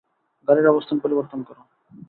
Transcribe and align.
গাড়ির 0.47 0.67
অবস্থান 0.67 0.97
পরিবর্তন 0.99 1.39
করো। 1.43 1.61